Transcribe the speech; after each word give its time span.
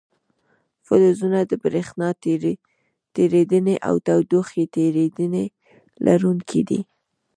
فلزونه 0.85 1.39
د 1.45 1.53
برېښنا 1.63 2.09
تیریدنې 3.15 3.75
او 3.87 3.95
تودوخې 4.07 4.63
تیریدنې 4.75 5.45
لرونکي 6.05 6.61
دي. 6.69 6.81